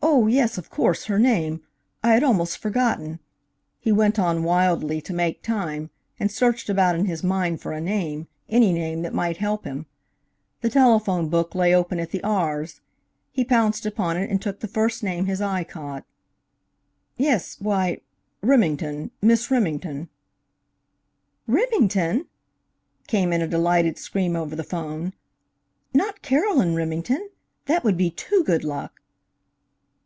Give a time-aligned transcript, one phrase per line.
[0.00, 1.62] "Oh, yes, of course; her name
[2.02, 3.18] I had almost forgotten,"
[3.78, 5.90] he went on wildly, to make time,
[6.20, 9.86] and searched about in his mind for a name any name that might help him.
[10.60, 12.80] The telephone book lay open at the r's.
[13.32, 16.04] He pounced upon it and took the first name his eye caught.
[17.16, 18.00] "Yes why
[18.40, 20.08] Remington, Miss Remington."
[21.46, 22.26] "Remington!"
[23.06, 25.12] came in a delighted scream over the phone.
[25.94, 27.30] "Not Carolyn Remington?
[27.66, 28.94] That would be too good luck!"